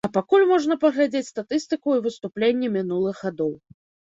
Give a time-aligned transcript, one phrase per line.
[0.05, 3.53] А пакуль можна паглядзець статыстыку і выступленні мінулых гадоў.